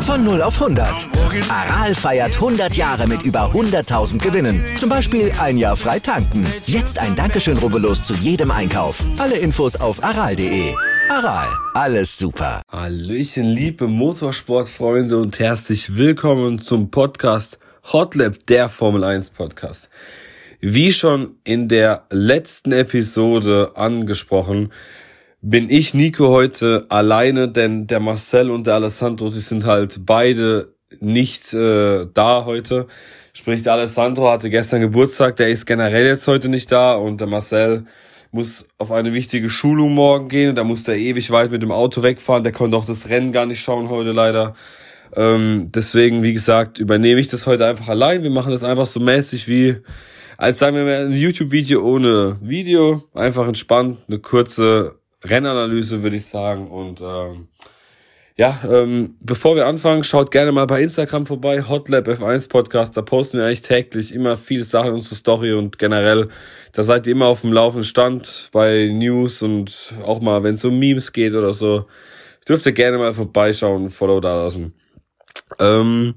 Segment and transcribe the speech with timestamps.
[0.00, 1.08] Von 0 auf 100.
[1.50, 4.64] Aral feiert 100 Jahre mit über 100.000 Gewinnen.
[4.78, 6.46] Zum Beispiel ein Jahr frei tanken.
[6.64, 9.04] Jetzt ein Dankeschön, rubbellos zu jedem Einkauf.
[9.18, 10.74] Alle Infos auf aral.de.
[11.10, 12.62] Aral, alles super.
[12.72, 17.58] Hallöchen, liebe Motorsportfreunde und herzlich willkommen zum Podcast
[17.92, 19.90] Hotlap, der Formel 1 Podcast.
[20.60, 24.72] Wie schon in der letzten Episode angesprochen,
[25.42, 30.72] bin ich Nico heute alleine, denn der Marcel und der Alessandro, die sind halt beide
[31.00, 32.86] nicht äh, da heute.
[33.34, 37.28] Sprich, der Alessandro hatte gestern Geburtstag, der ist generell jetzt heute nicht da und der
[37.28, 37.84] Marcel
[38.32, 40.54] muss auf eine wichtige Schulung morgen gehen.
[40.54, 42.42] Da musste er ewig weit mit dem Auto wegfahren.
[42.42, 44.54] Der konnte auch das Rennen gar nicht schauen heute leider.
[45.14, 48.22] Ähm, deswegen, wie gesagt, übernehme ich das heute einfach allein.
[48.22, 49.76] Wir machen das einfach so mäßig wie,
[50.38, 53.04] als sagen wir mal, ein YouTube-Video ohne Video.
[53.14, 56.68] Einfach entspannt, eine kurze Rennanalyse, würde ich sagen.
[56.68, 57.48] Und ähm,
[58.38, 62.94] ja, ähm, bevor wir anfangen, schaut gerne mal bei Instagram vorbei, Hotlab F1 Podcast.
[62.94, 66.28] Da posten wir eigentlich täglich immer viele Sachen in unsere Story und generell,
[66.72, 70.64] da seid ihr immer auf dem laufenden Stand bei News und auch mal, wenn es
[70.66, 71.86] um Memes geht oder so,
[72.46, 74.74] dürft ihr gerne mal vorbeischauen Follow da lassen.
[75.58, 76.16] Ähm,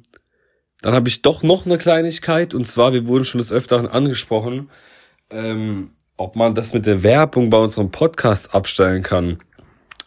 [0.81, 4.69] dann habe ich doch noch eine Kleinigkeit und zwar, wir wurden schon des Öfteren angesprochen,
[5.30, 9.38] ähm, ob man das mit der Werbung bei unserem Podcast abstellen kann.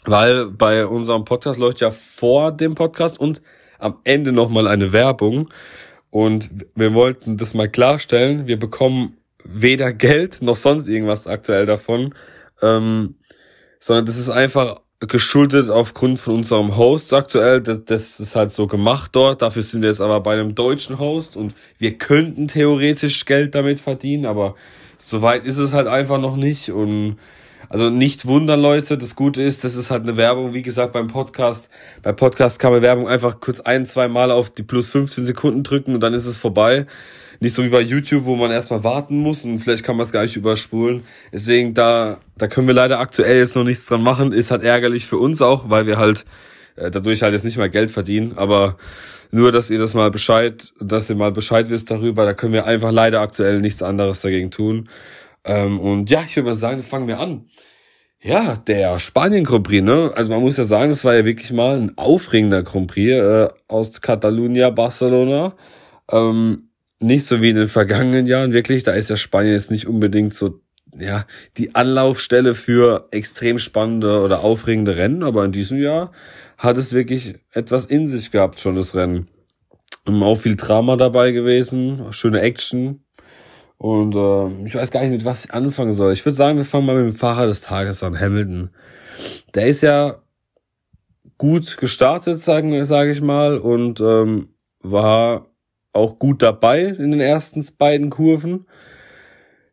[0.05, 3.41] Weil bei unserem Podcast läuft ja vor dem Podcast und
[3.79, 5.49] am Ende nochmal eine Werbung.
[6.11, 8.47] Und wir wollten das mal klarstellen.
[8.47, 12.15] Wir bekommen weder Geld noch sonst irgendwas aktuell davon,
[12.61, 13.17] ähm,
[13.81, 17.61] sondern das ist einfach geschuldet aufgrund von unserem Host aktuell.
[17.61, 19.43] Das, das ist halt so gemacht dort.
[19.43, 23.81] Dafür sind wir jetzt aber bei einem deutschen Host und wir könnten theoretisch Geld damit
[23.81, 24.55] verdienen, aber
[25.05, 27.17] Soweit ist es halt einfach noch nicht und
[27.69, 28.97] also nicht wundern, Leute.
[28.97, 31.71] Das Gute ist, das ist halt eine Werbung, wie gesagt, beim Podcast.
[32.03, 35.65] Bei Podcast kann man Werbung einfach kurz ein, zwei Mal auf die plus 15 Sekunden
[35.65, 36.87] drücken und dann ist es vorbei.
[37.43, 40.13] Nicht so wie bei YouTube, wo man erstmal warten muss und vielleicht kann man es
[40.13, 41.03] gar nicht überspulen.
[41.33, 44.31] Deswegen, da, da können wir leider aktuell jetzt noch nichts dran machen.
[44.31, 46.25] Ist halt ärgerlich für uns auch, weil wir halt
[46.77, 48.35] äh, dadurch halt jetzt nicht mal Geld verdienen.
[48.37, 48.77] Aber
[49.33, 52.65] nur, dass ihr das mal Bescheid, dass ihr mal Bescheid wisst darüber, da können wir
[52.65, 54.89] einfach leider aktuell nichts anderes dagegen tun.
[55.45, 57.47] Ähm, und ja, ich würde mal sagen, fangen wir an.
[58.21, 60.13] Ja, der Spanien Grand Prix, ne?
[60.15, 63.49] Also man muss ja sagen, das war ja wirklich mal ein aufregender Grand Prix äh,
[63.67, 65.57] aus Catalunya, Barcelona.
[66.09, 66.69] Ähm,
[67.03, 68.83] nicht so wie in den vergangenen Jahren, wirklich.
[68.83, 70.61] Da ist ja Spanien jetzt nicht unbedingt so,
[70.97, 71.27] ja,
[71.57, 76.13] die Anlaufstelle für extrem spannende oder aufregende Rennen, aber in diesem Jahr
[76.59, 79.29] hat es wirklich etwas in sich gehabt, schon das Rennen.
[80.05, 83.05] Auch viel Drama dabei gewesen, schöne Action.
[83.79, 86.13] Und äh, ich weiß gar nicht, mit was ich anfangen soll.
[86.13, 88.71] Ich würde sagen, wir fangen mal mit dem Fahrer des Tages an, Hamilton.
[89.55, 90.23] Der ist ja
[91.39, 95.49] gut gestartet, sagen sage ich mal, und ähm, war
[95.93, 98.67] auch gut dabei in den ersten beiden Kurven.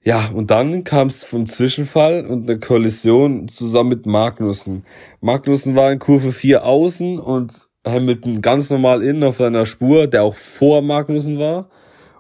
[0.02, 4.85] Ja, und dann kam es vom Zwischenfall und eine Kollision zusammen mit Magnussen.
[5.19, 10.24] Magnussen war in Kurve 4 außen und Hamilton ganz normal innen auf seiner Spur, der
[10.24, 11.69] auch vor Magnussen war.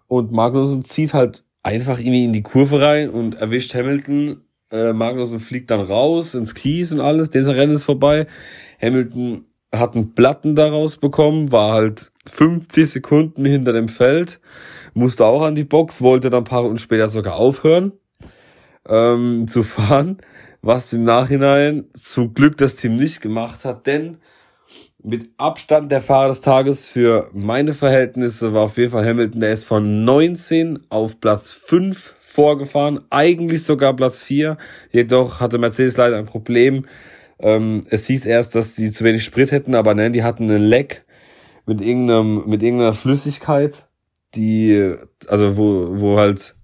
[0.07, 4.41] Und Magnussen zieht halt einfach irgendwie in die Kurve rein und erwischt Hamilton.
[4.71, 7.29] Äh, Magnussen fliegt dann raus ins Kies und alles.
[7.29, 8.27] Dieser Rennen ist vorbei.
[8.81, 14.39] Hamilton hat einen Platten daraus bekommen, war halt 50 Sekunden hinter dem Feld
[14.93, 17.93] musste auch an die Box, wollte dann ein paar Runden später sogar aufhören
[18.87, 20.17] ähm, zu fahren,
[20.61, 24.17] was im Nachhinein zum Glück das Team nicht gemacht hat, denn
[25.01, 29.53] mit Abstand der Fahrer des Tages für meine Verhältnisse war auf jeden Fall Hamilton, der
[29.53, 34.57] ist von 19 auf Platz 5 vorgefahren, eigentlich sogar Platz 4,
[34.91, 36.85] jedoch hatte Mercedes leider ein Problem.
[37.39, 40.63] Ähm, es hieß erst, dass sie zu wenig Sprit hätten, aber nein, die hatten einen
[40.63, 41.05] Leck
[41.65, 43.85] mit irgendeinem, mit irgendeiner Flüssigkeit
[44.35, 44.95] die,
[45.27, 46.55] also wo, wo halt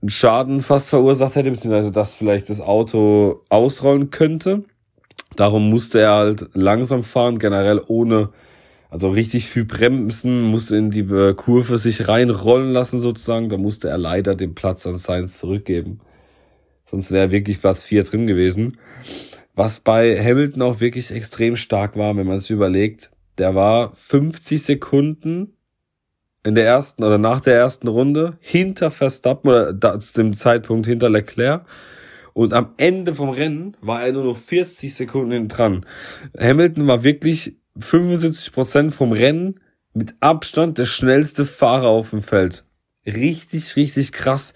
[0.00, 4.64] einen Schaden fast verursacht hätte, beziehungsweise das vielleicht das Auto ausrollen könnte.
[5.36, 8.30] Darum musste er halt langsam fahren, generell ohne,
[8.90, 13.48] also richtig viel bremsen, musste in die äh, Kurve sich reinrollen lassen sozusagen.
[13.48, 16.00] Da musste er leider den Platz an Sainz zurückgeben.
[16.90, 18.78] Sonst wäre wirklich Platz 4 drin gewesen.
[19.54, 24.62] Was bei Hamilton auch wirklich extrem stark war, wenn man sich überlegt, der war 50
[24.62, 25.54] Sekunden
[26.44, 30.86] in der ersten oder nach der ersten Runde hinter Verstappen oder da, zu dem Zeitpunkt
[30.86, 31.66] hinter Leclerc.
[32.32, 35.84] Und am Ende vom Rennen war er nur noch 40 Sekunden dran.
[36.38, 39.60] Hamilton war wirklich 75 Prozent vom Rennen
[39.92, 42.64] mit Abstand der schnellste Fahrer auf dem Feld.
[43.04, 44.54] Richtig, richtig krass,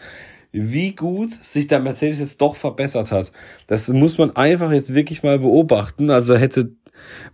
[0.52, 3.32] wie gut sich der Mercedes jetzt doch verbessert hat.
[3.66, 6.10] Das muss man einfach jetzt wirklich mal beobachten.
[6.10, 6.72] Also hätte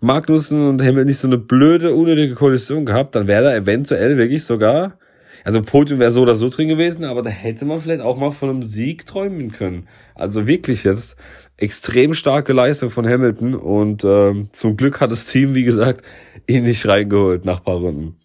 [0.00, 4.44] Magnussen und Hamilton nicht so eine blöde, unnötige Kollision gehabt, dann wäre da eventuell wirklich
[4.44, 4.98] sogar,
[5.44, 8.30] also Podium wäre so oder so drin gewesen, aber da hätte man vielleicht auch mal
[8.30, 9.88] von einem Sieg träumen können.
[10.14, 11.16] Also wirklich jetzt
[11.56, 16.04] extrem starke Leistung von Hamilton und ähm, zum Glück hat das Team, wie gesagt,
[16.46, 18.16] ihn nicht reingeholt nach paar Runden.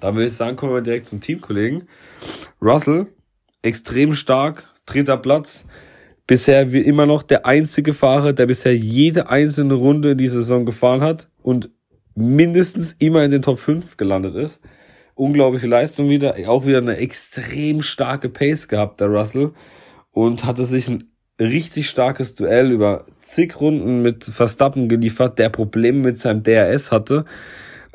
[0.00, 1.88] Da würde ich sagen, kommen wir direkt zum Teamkollegen.
[2.62, 3.06] Russell,
[3.62, 5.64] extrem stark, dritter Platz.
[6.26, 10.66] Bisher wie immer noch der einzige Fahrer, der bisher jede einzelne Runde in dieser Saison
[10.66, 11.70] gefahren hat und
[12.14, 14.60] mindestens immer in den Top 5 gelandet ist.
[15.14, 19.52] Unglaubliche Leistung wieder, auch wieder eine extrem starke Pace gehabt, der Russell.
[20.10, 25.98] Und hatte sich ein richtig starkes Duell über zig Runden mit Verstappen geliefert, der Probleme
[26.00, 27.24] mit seinem DRS hatte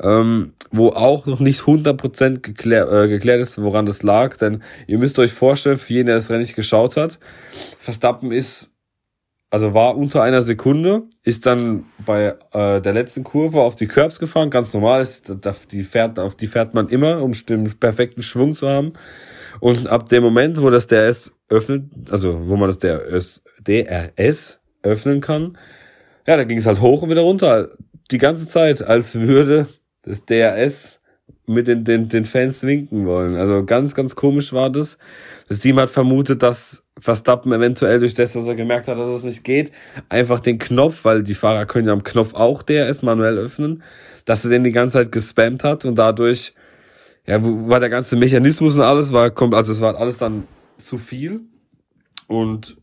[0.02, 4.36] ähm, wo auch noch nicht 100% geklär, äh, geklärt ist, woran das lag.
[4.36, 7.18] Denn ihr müsst euch vorstellen, für jeden, der das Rennen nicht geschaut hat,
[7.78, 8.70] Verstappen ist,
[9.50, 14.18] also war unter einer Sekunde, ist dann bei äh, der letzten Kurve auf die Curbs
[14.18, 15.32] gefahren, ganz normal, ist,
[15.70, 18.94] die fährt, auf die fährt man immer, um den perfekten Schwung zu haben.
[19.60, 25.20] Und ab dem Moment, wo das DRS öffnet, also wo man das DRS, DRS öffnen
[25.20, 25.56] kann,
[26.26, 27.70] ja, da ging es halt hoch und wieder runter.
[28.10, 29.68] Die ganze Zeit, als würde
[30.04, 31.00] das DRS
[31.46, 33.36] mit den, den, den Fans winken wollen.
[33.36, 34.98] Also ganz, ganz komisch war das.
[35.48, 39.24] Das Team hat vermutet, dass Verstappen eventuell durch das, dass er gemerkt hat, dass es
[39.24, 39.72] nicht geht,
[40.08, 43.82] einfach den Knopf, weil die Fahrer können ja am Knopf auch DRS manuell öffnen,
[44.24, 46.54] dass er den die ganze Zeit gespammt hat und dadurch,
[47.26, 50.44] ja, war der ganze Mechanismus und alles, war, kommt, also es war alles dann
[50.78, 51.40] zu viel
[52.26, 52.76] und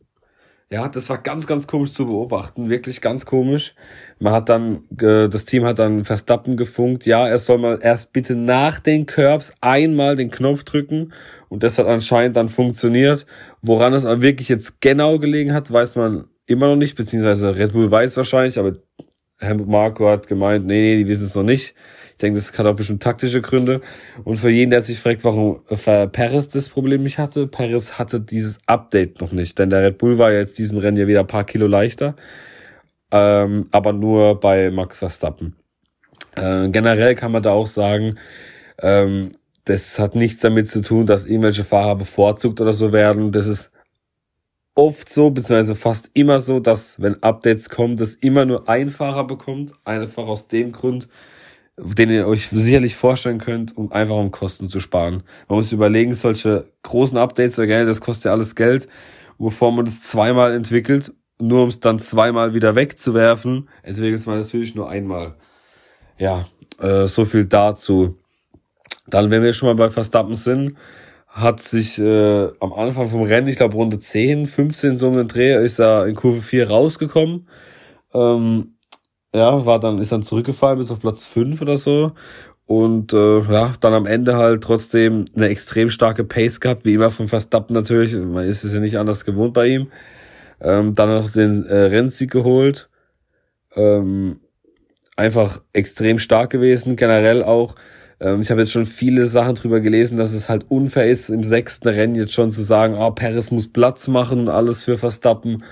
[0.71, 3.75] ja, das war ganz, ganz komisch zu beobachten, wirklich ganz komisch.
[4.19, 8.35] Man hat dann, das Team hat dann Verstappen gefunkt, ja, er soll mal erst bitte
[8.35, 11.11] nach den Curbs einmal den Knopf drücken
[11.49, 13.25] und das hat anscheinend dann funktioniert.
[13.61, 17.73] Woran es aber wirklich jetzt genau gelegen hat, weiß man immer noch nicht, beziehungsweise Red
[17.73, 18.77] Bull weiß wahrscheinlich, aber
[19.41, 21.73] Helmut Marco hat gemeint, nee, nee, die wissen es noch nicht.
[22.11, 23.81] Ich denke, das hat auch bestimmt taktische Gründe.
[24.23, 25.61] Und für jeden, der sich fragt, warum
[26.11, 29.57] Paris das Problem nicht hatte, Paris hatte dieses Update noch nicht.
[29.57, 32.15] Denn der Red Bull war jetzt diesem Rennen ja wieder ein paar Kilo leichter.
[33.11, 35.55] Ähm, aber nur bei Max Verstappen.
[36.35, 38.17] Äh, generell kann man da auch sagen,
[38.81, 39.31] ähm,
[39.65, 43.31] das hat nichts damit zu tun, dass irgendwelche Fahrer bevorzugt oder so werden.
[43.31, 43.71] Das ist
[44.75, 49.25] oft so, beziehungsweise fast immer so, dass wenn Updates kommen, das immer nur ein Fahrer
[49.25, 49.73] bekommt.
[49.85, 51.07] Einfach aus dem Grund,
[51.77, 55.23] den ihr euch sicherlich vorstellen könnt, um einfach um Kosten zu sparen.
[55.47, 58.87] Man muss überlegen, solche großen Updates, das kostet ja alles Geld.
[59.37, 64.75] Bevor man das zweimal entwickelt, nur um es dann zweimal wieder wegzuwerfen, entwickelt man natürlich
[64.75, 65.35] nur einmal.
[66.19, 66.45] Ja,
[66.79, 68.19] äh, so viel dazu.
[69.07, 70.77] Dann, wenn wir schon mal bei Verstappen sind,
[71.31, 75.63] hat sich äh, am Anfang vom Rennen, ich glaube Runde 10, 15 so einen Dreh,
[75.63, 77.47] ist er in Kurve 4 rausgekommen.
[78.13, 78.75] Ähm,
[79.33, 82.11] ja, war dann, ist dann zurückgefallen bis auf Platz 5 oder so.
[82.65, 87.09] Und äh, ja, dann am Ende halt trotzdem eine extrem starke Pace gehabt, wie immer
[87.09, 88.13] von Verstappen natürlich.
[88.15, 89.87] Man ist es ja nicht anders gewohnt bei ihm.
[90.59, 92.89] Ähm, dann noch den äh, Rennsieg geholt.
[93.75, 94.41] Ähm,
[95.15, 97.75] einfach extrem stark gewesen, generell auch
[98.21, 101.43] ähm, ich habe jetzt schon viele Sachen drüber gelesen, dass es halt unfair ist, im
[101.43, 104.97] sechsten Rennen jetzt schon zu sagen, ah, oh, Perez muss Platz machen und alles für
[104.97, 105.63] Verstappen.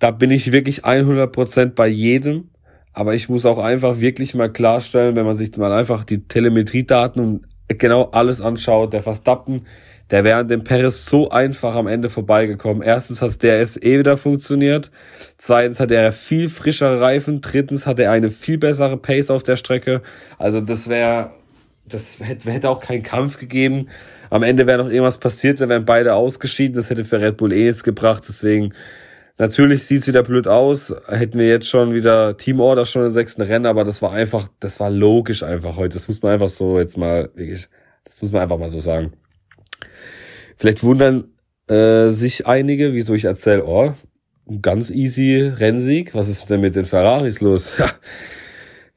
[0.00, 2.50] Da bin ich wirklich 100% bei jedem.
[2.92, 7.20] Aber ich muss auch einfach wirklich mal klarstellen, wenn man sich mal einfach die Telemetriedaten
[7.20, 7.46] und
[7.78, 9.62] genau alles anschaut, der Verstappen,
[10.10, 12.82] der wäre an dem Perez so einfach am Ende vorbeigekommen.
[12.82, 14.90] Erstens hat der DRS eh wieder funktioniert.
[15.38, 17.40] Zweitens hat er viel frischere Reifen.
[17.40, 20.02] Drittens hat er eine viel bessere Pace auf der Strecke.
[20.38, 21.32] Also das wäre
[21.86, 23.88] das hätte, hätte auch keinen Kampf gegeben.
[24.30, 26.74] Am Ende wäre noch irgendwas passiert, da wären beide ausgeschieden.
[26.74, 28.24] Das hätte für Red Bull eh nichts gebracht.
[28.26, 28.72] Deswegen,
[29.38, 30.94] natürlich sieht's wieder blöd aus.
[31.08, 34.80] Hätten wir jetzt schon wieder Teamorder schon im sechsten Rennen, aber das war einfach, das
[34.80, 35.94] war logisch einfach heute.
[35.94, 37.68] Das muss man einfach so jetzt mal, wirklich,
[38.04, 39.12] das muss man einfach mal so sagen.
[40.56, 41.24] Vielleicht wundern
[41.68, 43.94] äh, sich einige, wieso ich erzähle, oh,
[44.62, 46.14] ganz easy Rennsieg.
[46.14, 47.72] Was ist denn mit den Ferraris los?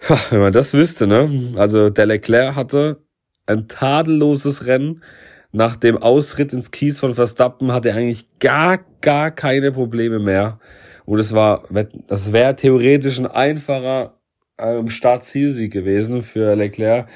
[0.10, 1.54] Ja wenn man das wüsste, ne?
[1.58, 3.04] Also der Leclerc hatte
[3.46, 5.04] ein tadelloses Rennen.
[5.52, 10.60] Nach dem Ausritt ins Kies von Verstappen hatte er eigentlich gar, gar keine Probleme mehr.
[11.06, 11.64] Und es war,
[12.08, 14.20] das wäre theoretisch ein einfacher
[14.60, 17.08] ähm, Start-Zielsieg gewesen für Leclerc.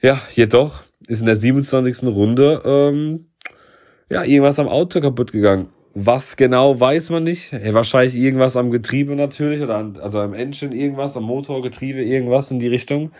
[0.00, 2.08] Ja, jedoch ist in der 27.
[2.08, 3.30] Runde ähm,
[4.08, 5.68] ja irgendwas am Auto kaputt gegangen.
[5.94, 7.52] Was genau weiß man nicht.
[7.72, 12.50] Wahrscheinlich irgendwas am Getriebe natürlich oder an, also am Engine irgendwas, am Motor, Getriebe irgendwas
[12.50, 13.10] in die Richtung.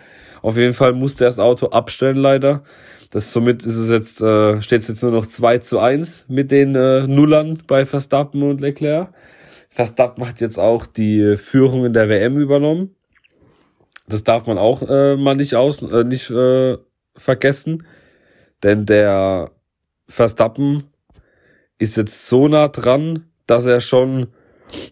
[0.41, 2.63] Auf jeden Fall musste er das Auto abstellen leider.
[3.11, 6.49] Das somit ist es jetzt äh, steht es jetzt nur noch 2 zu 1 mit
[6.49, 9.13] den äh, Nullern bei Verstappen und Leclerc.
[9.69, 12.95] Verstappen hat jetzt auch die Führung in der WM übernommen.
[14.07, 16.77] Das darf man auch äh, mal nicht aus äh, nicht äh,
[17.15, 17.85] vergessen,
[18.63, 19.51] denn der
[20.07, 20.90] Verstappen
[21.81, 24.27] ist jetzt so nah dran, dass er schon,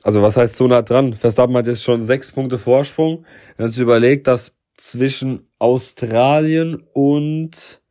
[0.04, 1.14] also was heißt so nah dran?
[1.14, 3.26] Verstappen hat jetzt schon sechs Punkte Vorsprung.
[3.56, 7.82] Wenn man sich überlegt, dass zwischen Australien und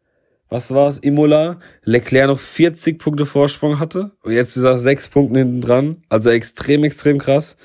[0.48, 5.40] was war's, Imola, Leclerc noch 40 Punkte Vorsprung hatte und jetzt ist er sechs Punkte
[5.40, 6.02] hinten dran.
[6.08, 7.56] Also extrem, extrem krass.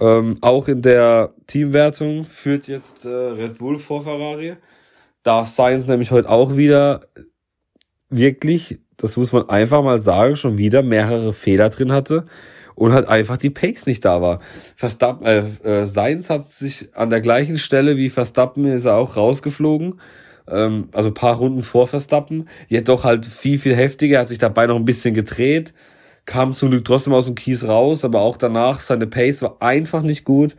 [0.00, 4.56] Ähm, auch in der Teamwertung führt jetzt äh, Red Bull vor Ferrari.
[5.22, 7.08] Da Sainz nämlich heute auch wieder
[8.08, 12.26] wirklich das muss man einfach mal sagen, schon wieder mehrere Fehler drin hatte
[12.74, 14.40] und halt einfach die Pace nicht da war.
[14.76, 19.16] Verstappen, äh, äh, Sainz hat sich an der gleichen Stelle wie Verstappen ist er auch
[19.16, 20.00] rausgeflogen.
[20.48, 22.48] Ähm, also paar Runden vor Verstappen.
[22.68, 24.16] Jedoch halt viel, viel heftiger.
[24.16, 25.74] Er hat sich dabei noch ein bisschen gedreht.
[26.24, 30.02] Kam zum Glück trotzdem aus dem Kies raus, aber auch danach seine Pace war einfach
[30.02, 30.56] nicht gut.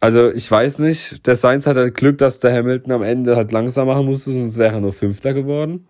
[0.00, 3.52] Also ich weiß nicht, der Sainz hat halt Glück, dass der Hamilton am Ende halt
[3.52, 5.88] langsam machen musste, sonst wäre er nur Fünfter geworden.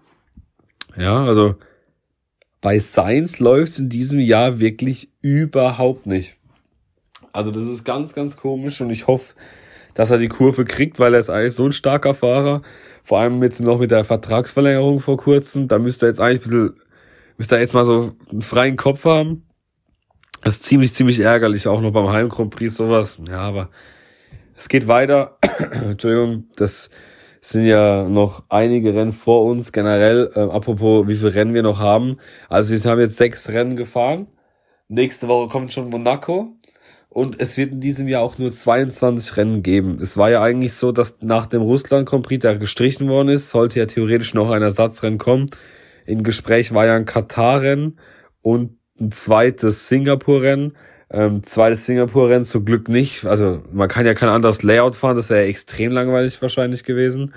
[0.96, 1.56] Ja, also
[2.60, 6.36] bei Science läuft's in diesem Jahr wirklich überhaupt nicht.
[7.32, 9.34] Also das ist ganz, ganz komisch und ich hoffe,
[9.94, 12.62] dass er die Kurve kriegt, weil er ist eigentlich so ein starker Fahrer.
[13.02, 15.68] Vor allem jetzt noch mit der Vertragsverlängerung vor kurzem.
[15.68, 16.80] Da müsste er jetzt eigentlich ein bisschen,
[17.36, 19.46] müsste er jetzt mal so einen freien Kopf haben.
[20.42, 23.18] Das ist ziemlich, ziemlich ärgerlich, auch noch beim Heim Grand Prix sowas.
[23.28, 23.70] Ja, aber
[24.56, 25.38] es geht weiter.
[25.70, 26.90] Entschuldigung, das
[27.44, 29.70] sind ja noch einige Rennen vor uns.
[29.70, 32.16] Generell, äh, apropos, wie viele Rennen wir noch haben.
[32.48, 34.28] Also wir haben jetzt sechs Rennen gefahren.
[34.88, 36.56] Nächste Woche kommt schon Monaco.
[37.10, 39.98] Und es wird in diesem Jahr auch nur 22 Rennen geben.
[40.00, 43.78] Es war ja eigentlich so, dass nach dem Russland Prix, der gestrichen worden ist, sollte
[43.78, 45.50] ja theoretisch noch ein Ersatzrennen kommen.
[46.06, 47.98] Im Gespräch war ja ein Katar-Rennen
[48.40, 50.76] und ein zweites Singapur-Rennen.
[51.14, 53.24] Ähm, zweites Singapur-Rennen zum Glück nicht.
[53.24, 57.32] Also man kann ja kein anderes Layout fahren, das wäre extrem langweilig wahrscheinlich gewesen.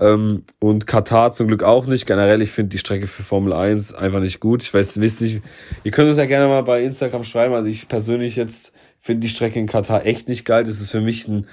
[0.00, 2.06] Ähm, und Katar zum Glück auch nicht.
[2.06, 4.62] Generell, ich finde die Strecke für Formel 1 einfach nicht gut.
[4.62, 5.42] Ich weiß, wisst nicht,
[5.84, 7.52] ihr könnt es ja gerne mal bei Instagram schreiben.
[7.52, 10.64] Also ich persönlich jetzt finde die Strecke in Katar echt nicht geil.
[10.64, 11.46] Das ist für mich ein,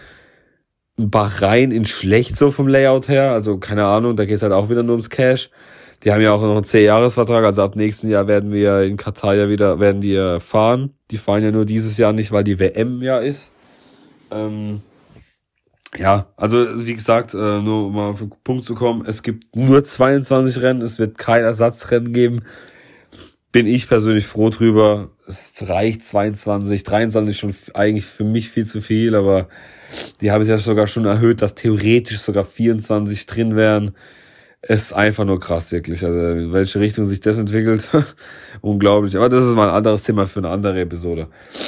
[0.97, 3.33] ein Bahrain in schlecht so vom Layout her.
[3.33, 5.49] Also keine Ahnung, da geht es halt auch wieder nur ums Cash.
[6.03, 9.35] Die haben ja auch noch einen 10-Jahres-Vertrag, also ab nächsten Jahr werden wir in Katar
[9.35, 10.93] ja wieder, werden die fahren.
[11.11, 13.51] Die fahren ja nur dieses Jahr nicht, weil die WM ja ist.
[14.31, 14.81] Ähm,
[15.97, 19.55] ja, also wie gesagt, äh, nur um mal auf den Punkt zu kommen, es gibt
[19.55, 22.43] nur 22 Rennen, es wird kein Ersatzrennen geben.
[23.51, 25.09] Bin ich persönlich froh drüber.
[25.27, 29.49] Es reicht 22, 23 schon eigentlich für mich viel zu viel, aber
[30.21, 33.95] die haben es ja sogar schon erhöht, dass theoretisch sogar 24 drin wären
[34.61, 36.03] ist einfach nur krass, wirklich.
[36.03, 37.89] Also in welche Richtung sich das entwickelt,
[38.61, 39.15] unglaublich.
[39.15, 41.27] Aber das ist mal ein anderes Thema für eine andere Episode.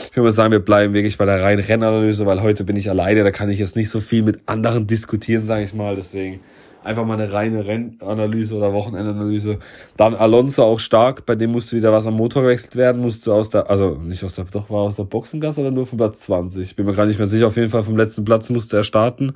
[0.09, 2.89] Ich würde mal sagen, wir bleiben wirklich bei der reinen Rennanalyse, weil heute bin ich
[2.89, 5.95] alleine, da kann ich jetzt nicht so viel mit anderen diskutieren, sage ich mal.
[5.95, 6.41] Deswegen
[6.83, 9.59] einfach mal eine reine Rennanalyse oder Wochenendanalyse.
[9.95, 13.49] Dann Alonso auch stark, bei dem musste wieder was am Motor gewechselt werden, musste aus
[13.49, 16.75] der, also nicht aus der, doch war aus der Boxengasse oder nur vom Platz 20.
[16.75, 19.33] Bin mir gerade nicht mehr sicher, auf jeden Fall vom letzten Platz musste er starten.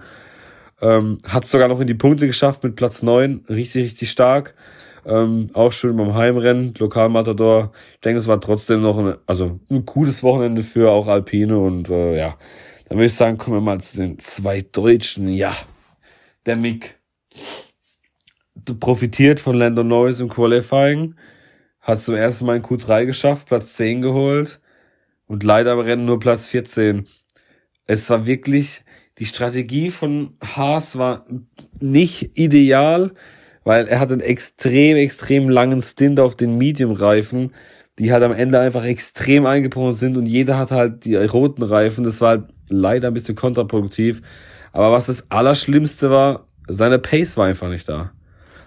[0.81, 4.55] Ähm, hat sogar noch in die Punkte geschafft mit Platz neun Richtig, richtig stark.
[5.05, 7.71] Ähm, auch schön beim Heimrennen, Lokalmatador.
[7.93, 11.89] Ich denke, es war trotzdem noch ein, also ein cooles Wochenende für auch Alpine und
[11.89, 12.37] äh, ja.
[12.87, 15.27] Dann würde ich sagen, kommen wir mal zu den zwei Deutschen.
[15.29, 15.55] Ja,
[16.45, 16.99] der Mick
[18.79, 21.15] profitiert von Lando Norris im Qualifying,
[21.81, 24.59] hat zum ersten Mal in Q3 geschafft, Platz 10 geholt
[25.27, 27.07] und leider im Rennen nur Platz 14.
[27.85, 28.83] Es war wirklich
[29.17, 31.25] die Strategie von Haas war
[31.79, 33.11] nicht ideal,
[33.63, 37.51] weil er hat einen extrem, extrem langen Stint auf den Medium-Reifen,
[37.97, 42.03] die halt am Ende einfach extrem eingebrochen sind und jeder hatte halt die roten Reifen.
[42.03, 44.21] Das war halt leider ein bisschen kontraproduktiv.
[44.73, 48.11] Aber was das Allerschlimmste war, seine Pace war einfach nicht da.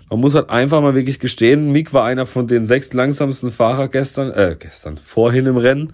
[0.09, 3.89] Man muss halt einfach mal wirklich gestehen, Mick war einer von den sechs langsamsten Fahrer
[3.89, 5.93] gestern, äh, gestern, vorhin im Rennen.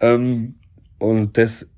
[0.00, 0.54] Ähm,
[0.98, 1.68] und das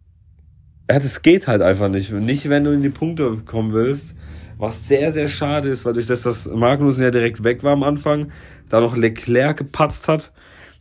[0.90, 2.12] ja, das geht halt einfach nicht.
[2.12, 4.16] Nicht, wenn du in die Punkte kommen willst.
[4.58, 7.82] Was sehr, sehr schade ist, weil durch das, dass Magnussen ja direkt weg war am
[7.82, 8.30] Anfang,
[8.68, 10.32] da noch Leclerc gepatzt hat,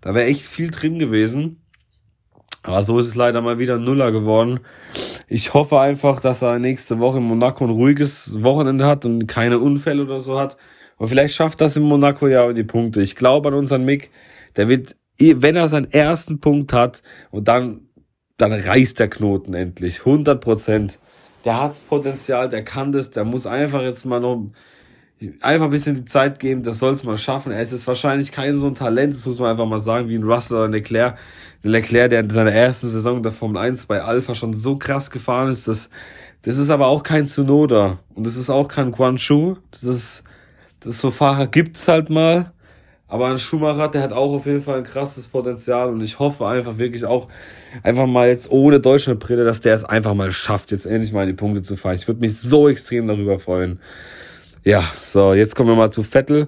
[0.01, 1.61] da wäre echt viel drin gewesen.
[2.63, 4.59] Aber so ist es leider mal wieder Nuller geworden.
[5.27, 9.57] Ich hoffe einfach, dass er nächste Woche in Monaco ein ruhiges Wochenende hat und keine
[9.57, 10.57] Unfälle oder so hat.
[10.97, 13.01] Und vielleicht schafft das in Monaco ja die Punkte.
[13.01, 14.11] Ich glaube an unseren Mick.
[14.57, 17.87] Der wird wenn er seinen ersten Punkt hat und dann,
[18.41, 19.99] dann reißt der Knoten endlich.
[19.99, 20.99] 100 Prozent.
[21.45, 24.45] Der hat's Potenzial, der kann das, der muss einfach jetzt mal noch
[25.41, 27.51] einfach ein bisschen die Zeit geben, das soll es mal schaffen.
[27.51, 30.23] Er ist wahrscheinlich kein so ein Talent, das muss man einfach mal sagen, wie ein
[30.23, 31.17] Russell oder ein Leclerc.
[31.63, 35.47] Leclerc, der in seiner ersten Saison der Formel 1 bei Alpha schon so krass gefahren
[35.47, 35.89] ist, das,
[36.41, 39.57] das ist aber auch kein Tsunoda und das ist auch kein Quan Chu.
[39.69, 40.23] Das ist,
[40.79, 42.51] das so Fahrer gibt's halt mal.
[43.11, 46.47] Aber ein Schumacher, der hat auch auf jeden Fall ein krasses Potenzial und ich hoffe
[46.47, 47.27] einfach wirklich auch,
[47.83, 51.27] einfach mal jetzt ohne Deutschlandbrille, dass der es einfach mal schafft, jetzt endlich mal in
[51.27, 51.97] die Punkte zu fahren.
[51.97, 53.81] Ich würde mich so extrem darüber freuen.
[54.63, 56.47] Ja, so, jetzt kommen wir mal zu Vettel.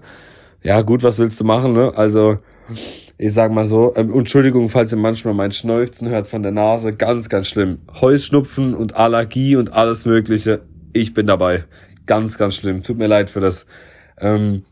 [0.62, 1.91] Ja, gut, was willst du machen, ne?
[1.98, 2.38] Also,
[3.17, 6.93] ich sag mal so, ähm, Entschuldigung, falls ihr manchmal mein Schnäufzen hört von der Nase,
[6.93, 7.79] ganz, ganz schlimm.
[8.00, 10.62] Heuschnupfen und Allergie und alles Mögliche,
[10.93, 11.65] ich bin dabei.
[12.05, 12.84] Ganz, ganz schlimm.
[12.84, 13.65] Tut mir leid für das.
[14.17, 14.63] Ähm,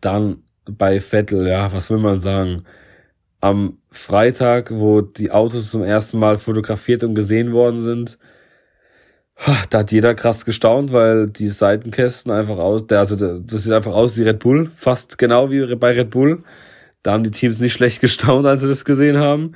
[0.00, 2.64] dann bei Vettel, ja, was will man sagen?
[3.40, 8.18] Am Freitag, wo die Autos zum ersten Mal fotografiert und gesehen worden sind,
[9.70, 13.92] da hat jeder krass gestaunt, weil die Seitenkästen einfach aus, der, also das sieht einfach
[13.92, 16.42] aus wie Red Bull, fast genau wie bei Red Bull.
[17.02, 19.52] Da haben die Teams nicht schlecht gestaunt, als sie das gesehen haben.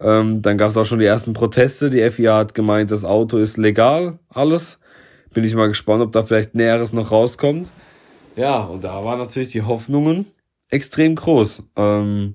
[0.00, 1.90] Ähm, dann gab es auch schon die ersten Proteste.
[1.90, 4.78] Die FIA hat gemeint, das Auto ist legal, alles.
[5.32, 7.70] Bin ich mal gespannt, ob da vielleicht Näheres noch rauskommt.
[8.34, 10.26] Ja, und da waren natürlich die Hoffnungen
[10.70, 11.62] extrem groß.
[11.76, 12.34] Ähm,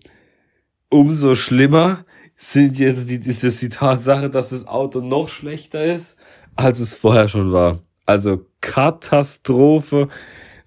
[0.89, 2.05] umso schlimmer
[2.37, 6.17] sind jetzt die, ist jetzt die Tatsache, dass das Auto noch schlechter ist
[6.55, 7.79] als es vorher schon war.
[8.05, 10.07] Also Katastrophe,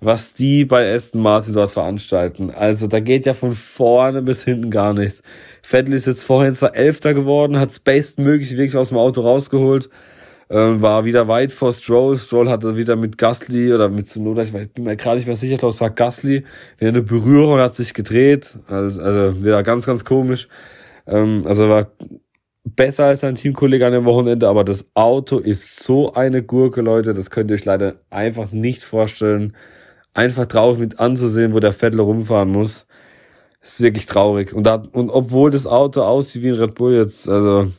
[0.01, 2.51] was die bei Aston Martin dort veranstalten.
[2.51, 5.23] Also da geht ja von vorne bis hinten gar nichts.
[5.63, 9.89] Vettel ist jetzt vorhin zwar Elfter geworden, hat Space möglich wirklich aus dem Auto rausgeholt,
[10.51, 12.19] ähm, war wieder weit vor Stroll.
[12.19, 15.55] Stroll hatte wieder mit Gasly oder mit Tsunoda, ich bin mir gerade nicht mehr sicher,
[15.55, 16.45] ich glaube es war Gasly,
[16.79, 20.49] wieder eine Berührung hat sich gedreht, also, also wieder ganz, ganz komisch.
[21.07, 21.91] Ähm, also war
[22.65, 27.15] besser als sein Teamkollege an dem Wochenende, aber das Auto ist so eine Gurke, Leute,
[27.15, 29.55] das könnt ihr euch leider einfach nicht vorstellen.
[30.15, 32.87] Einfach traurig mit anzusehen, wo der Vettel rumfahren muss.
[33.61, 34.53] Das ist wirklich traurig.
[34.53, 37.71] Und, da, und obwohl das Auto aussieht wie ein Red Bull jetzt, also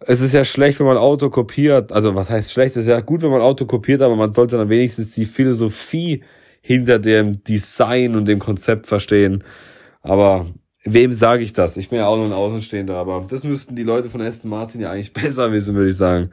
[0.00, 1.92] es ist ja schlecht, wenn man Auto kopiert.
[1.92, 2.76] Also was heißt schlecht?
[2.76, 6.22] Es ist ja gut, wenn man Auto kopiert, aber man sollte dann wenigstens die Philosophie
[6.60, 9.44] hinter dem Design und dem Konzept verstehen.
[10.02, 10.46] Aber
[10.84, 11.76] wem sage ich das?
[11.76, 14.80] Ich bin ja auch nur ein Außenstehender, aber das müssten die Leute von Aston Martin
[14.80, 16.30] ja eigentlich besser wissen, würde ich sagen.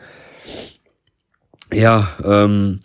[1.71, 2.79] Ja, ähm,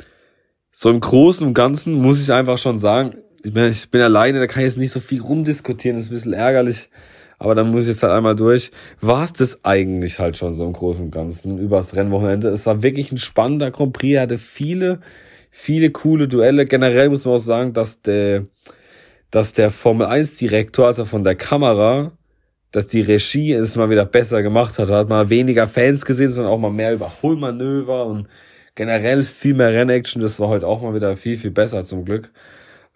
[0.70, 4.38] so im Großen und Ganzen muss ich einfach schon sagen, ich bin, ich bin alleine,
[4.38, 6.88] da kann ich jetzt nicht so viel rumdiskutieren, das ist ein bisschen ärgerlich,
[7.38, 8.70] aber dann muss ich jetzt halt einmal durch.
[9.00, 12.48] War es das eigentlich halt schon so im Großen und Ganzen übers Rennwochenende?
[12.48, 15.00] Es war wirklich ein spannender Grand Prix, er hatte viele,
[15.50, 16.66] viele coole Duelle.
[16.66, 18.46] Generell muss man auch sagen, dass der,
[19.30, 22.12] dass der Formel 1 Direktor, also von der Kamera,
[22.72, 24.90] dass die Regie es mal wieder besser gemacht hat.
[24.90, 28.28] Da hat man weniger Fans gesehen, sondern auch mal mehr Überholmanöver und
[28.74, 30.20] generell viel mehr Rennaction.
[30.22, 32.30] Das war heute auch mal wieder viel, viel besser zum Glück.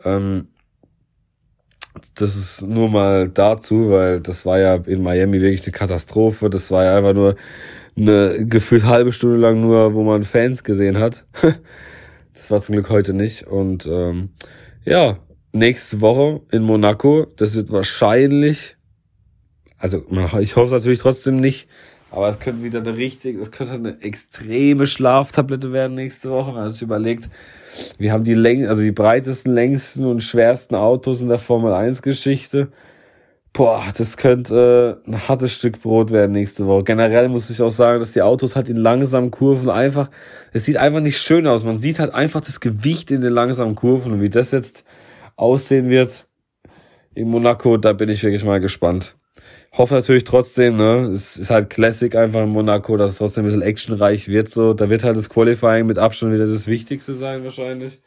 [0.04, 0.48] Ähm,
[2.14, 6.50] das ist nur mal dazu, weil das war ja in Miami wirklich eine Katastrophe.
[6.50, 7.36] Das war ja einfach nur
[7.96, 11.26] eine gefühlt halbe Stunde lang nur, wo man Fans gesehen hat.
[12.34, 13.46] das war zum Glück heute nicht.
[13.46, 14.30] Und ähm,
[14.84, 15.18] ja,
[15.52, 17.26] nächste Woche in Monaco.
[17.36, 18.76] Das wird wahrscheinlich,
[19.78, 20.04] also
[20.40, 21.68] ich hoffe es natürlich trotzdem nicht,
[22.10, 26.48] aber es könnte wieder eine richtig, es könnte eine extreme Schlaftablette werden nächste Woche.
[26.48, 27.30] wenn man sich überlegt,
[27.98, 32.02] wir haben die Läng also die breitesten, längsten und schwersten Autos in der Formel 1
[32.02, 32.68] Geschichte.
[33.52, 36.84] Boah, das könnte äh, ein hartes Stück Brot werden nächste Woche.
[36.84, 40.10] Generell muss ich auch sagen, dass die Autos halt in langsamen Kurven einfach,
[40.52, 41.62] es sieht einfach nicht schön aus.
[41.62, 44.84] Man sieht halt einfach das Gewicht in den langsamen Kurven und wie das jetzt
[45.36, 46.26] aussehen wird
[47.14, 49.16] in Monaco, da bin ich wirklich mal gespannt.
[49.72, 53.46] Hoffe natürlich trotzdem, ne, es ist halt Classic einfach in Monaco, dass es trotzdem ein
[53.46, 54.74] bisschen actionreich wird, so.
[54.74, 58.02] Da wird halt das Qualifying mit Abstand wieder das Wichtigste sein, wahrscheinlich.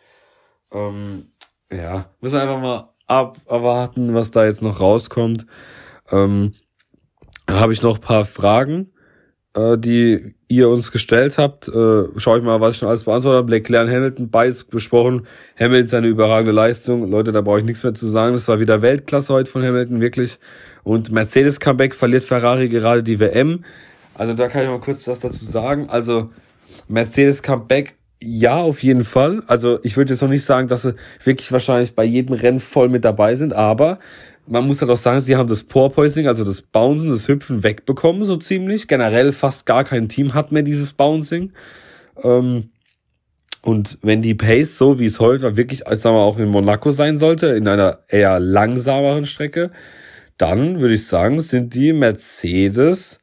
[0.72, 1.32] Ähm,
[1.72, 5.48] ja, müssen einfach mal abwarten, was da jetzt noch rauskommt.
[6.12, 6.54] Ähm,
[7.48, 8.92] da habe ich noch paar Fragen
[9.56, 11.68] äh, die ihr uns gestellt habt.
[11.68, 13.52] Äh, schaue ich mal, was ich schon alles beantwortet habe.
[13.52, 15.26] Leclerc Hamilton, beides besprochen.
[15.60, 17.10] Hamilton seine überragende Leistung.
[17.10, 18.34] Leute, da brauche ich nichts mehr zu sagen.
[18.34, 20.40] Das war wieder Weltklasse heute von Hamilton, wirklich.
[20.84, 23.64] Und Mercedes Comeback verliert Ferrari gerade die WM.
[24.14, 25.90] Also da kann ich mal kurz was dazu sagen.
[25.90, 26.30] Also
[26.88, 29.44] Mercedes Comeback ja, auf jeden Fall.
[29.48, 32.90] Also ich würde jetzt noch nicht sagen, dass sie wirklich wahrscheinlich bei jedem Rennen voll
[32.90, 34.00] mit dabei sind, aber
[34.48, 38.24] man muss halt auch sagen, sie haben das Porpoising, also das Bouncen, das Hüpfen wegbekommen,
[38.24, 38.88] so ziemlich.
[38.88, 41.52] Generell fast gar kein Team hat mehr dieses Bouncing.
[42.24, 42.70] Ähm,
[43.62, 46.92] und wenn die Pace, so wie es heute war, wirklich, sagen wir auch in Monaco
[46.92, 49.72] sein sollte, in einer eher langsameren Strecke,
[50.38, 53.20] dann würde ich sagen, sind die Mercedes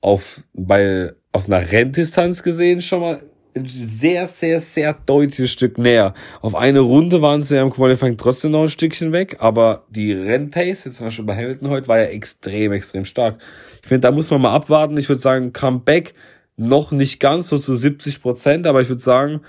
[0.00, 3.22] auf, bei, auf einer Renndistanz gesehen schon mal
[3.64, 6.14] sehr, sehr, sehr deutliches Stück näher.
[6.40, 10.12] Auf eine Runde waren sie ja im Qualifying trotzdem noch ein Stückchen weg, aber die
[10.12, 13.40] Rennpace, jetzt zum Beispiel bei Hamilton heute, war ja extrem, extrem stark.
[13.82, 14.96] Ich finde, da muss man mal abwarten.
[14.96, 16.14] Ich würde sagen, Comeback
[16.56, 19.40] noch nicht ganz so zu 70 Prozent, aber ich würde sagen,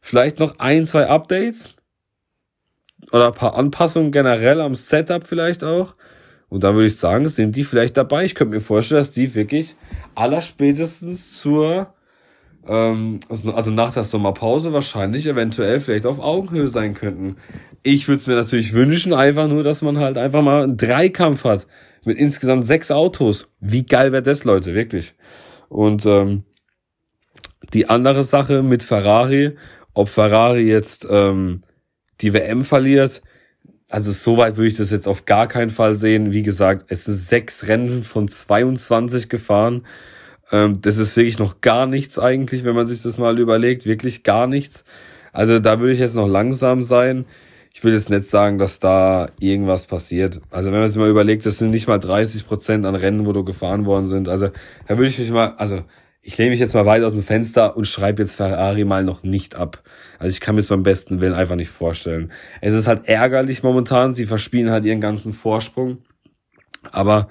[0.00, 1.76] vielleicht noch ein, zwei Updates
[3.12, 5.94] oder ein paar Anpassungen generell am Setup vielleicht auch.
[6.48, 8.24] Und da würde ich sagen, sind die vielleicht dabei.
[8.24, 9.76] Ich könnte mir vorstellen, dass die wirklich
[10.14, 11.92] allerspätestens zur
[12.68, 17.36] ähm, also, also nach der Sommerpause wahrscheinlich eventuell vielleicht auf Augenhöhe sein könnten.
[17.82, 21.44] Ich würde es mir natürlich wünschen, einfach nur, dass man halt einfach mal einen Dreikampf
[21.44, 21.66] hat
[22.04, 23.48] mit insgesamt sechs Autos.
[23.60, 25.14] Wie geil wäre das, Leute, wirklich.
[25.68, 26.44] Und ähm,
[27.72, 29.56] die andere Sache mit Ferrari,
[29.94, 31.60] ob Ferrari jetzt ähm,
[32.20, 33.22] die WM verliert,
[33.90, 36.32] also soweit würde ich das jetzt auf gar keinen Fall sehen.
[36.32, 39.86] Wie gesagt, es sind sechs Rennen von 22 gefahren.
[40.50, 43.86] Ähm, das ist wirklich noch gar nichts eigentlich, wenn man sich das mal überlegt.
[43.86, 44.84] Wirklich gar nichts.
[45.32, 47.26] Also da würde ich jetzt noch langsam sein.
[47.74, 50.40] Ich will jetzt nicht sagen, dass da irgendwas passiert.
[50.50, 53.32] Also wenn man sich mal überlegt, das sind nicht mal 30 Prozent an Rennen, wo
[53.32, 54.28] du gefahren worden sind.
[54.28, 54.48] Also
[54.86, 55.84] da würde ich mich mal, also
[56.22, 59.22] ich lehne mich jetzt mal weit aus dem Fenster und schreibe jetzt Ferrari mal noch
[59.22, 59.82] nicht ab.
[60.18, 62.32] Also ich kann mir es beim besten Willen einfach nicht vorstellen.
[62.60, 65.98] Es ist halt ärgerlich momentan, sie verspielen halt ihren ganzen Vorsprung.
[66.90, 67.28] Aber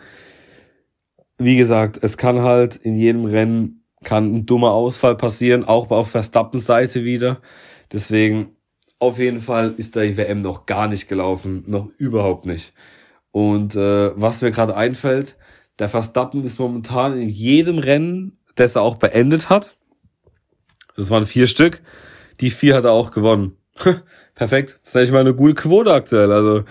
[1.38, 6.12] wie gesagt, es kann halt in jedem Rennen kann ein dummer Ausfall passieren, auch auf
[6.12, 7.42] Verstappens Seite wieder.
[7.92, 8.56] Deswegen
[9.00, 12.74] auf jeden Fall ist da die WM noch gar nicht gelaufen, noch überhaupt nicht.
[13.32, 15.38] Und äh, was mir gerade einfällt,
[15.80, 19.78] der Verstappen ist momentan in jedem Rennen, das er auch beendet hat,
[20.96, 21.82] das waren vier Stück,
[22.40, 23.58] die vier hat er auch gewonnen.
[24.36, 26.32] Perfekt, das ist eigentlich mal eine gute Quote aktuell.
[26.32, 26.64] Also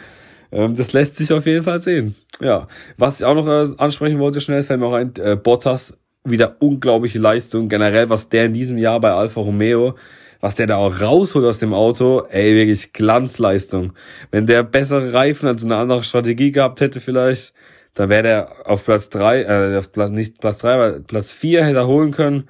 [0.50, 2.14] das lässt sich auf jeden Fall sehen.
[2.40, 5.98] Ja, was ich auch noch äh, ansprechen wollte, schnell fällt mir auch ein, äh, Bottas,
[6.24, 9.94] wieder unglaubliche Leistung, generell, was der in diesem Jahr bei Alfa Romeo,
[10.40, 13.92] was der da auch rausholt aus dem Auto, ey, wirklich Glanzleistung.
[14.30, 17.54] Wenn der bessere Reifen, also eine andere Strategie gehabt hätte vielleicht,
[17.94, 21.64] dann wäre der auf Platz drei, äh, auf Platz, nicht Platz drei, aber Platz vier
[21.64, 22.48] hätte er holen können.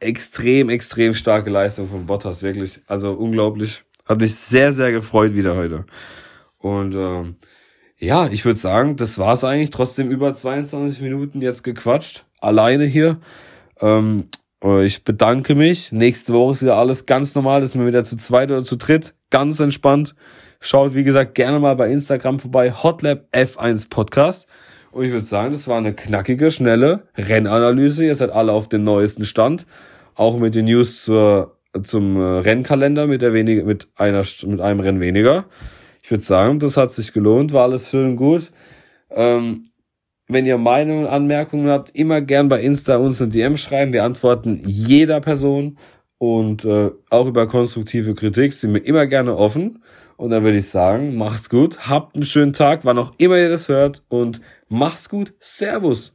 [0.00, 2.80] Extrem, extrem starke Leistung von Bottas, wirklich.
[2.86, 3.84] Also unglaublich.
[4.04, 5.86] Hat mich sehr, sehr gefreut wieder heute.
[6.64, 7.36] Und ähm,
[7.98, 9.68] ja, ich würde sagen, das war's eigentlich.
[9.68, 12.24] Trotzdem über 22 Minuten jetzt gequatscht.
[12.40, 13.18] Alleine hier.
[13.82, 14.28] Ähm,
[14.82, 15.92] ich bedanke mich.
[15.92, 17.60] Nächste Woche ist wieder alles ganz normal.
[17.60, 19.12] Das sind wir wieder zu zweit oder zu dritt.
[19.28, 20.14] Ganz entspannt.
[20.58, 22.72] Schaut, wie gesagt, gerne mal bei Instagram vorbei.
[22.72, 24.46] Hotlab F1 Podcast.
[24.90, 28.06] Und ich würde sagen, das war eine knackige, schnelle Rennanalyse.
[28.06, 29.66] Ihr seid alle auf dem neuesten Stand.
[30.14, 34.80] Auch mit den News zur, zum äh, Rennkalender mit der weniger, mit einer, mit einem
[34.80, 35.44] Rennen weniger.
[36.04, 38.52] Ich würde sagen, das hat sich gelohnt, war alles schön und gut.
[39.10, 39.62] Ähm,
[40.28, 43.94] wenn ihr Meinungen, Anmerkungen habt, immer gern bei Insta uns eine DM schreiben.
[43.94, 45.78] Wir antworten jeder Person
[46.18, 49.82] und äh, auch über konstruktive Kritik sind wir immer gerne offen.
[50.18, 53.48] Und dann würde ich sagen, macht's gut, habt einen schönen Tag, wann auch immer ihr
[53.48, 55.32] das hört und macht's gut.
[55.40, 56.14] Servus.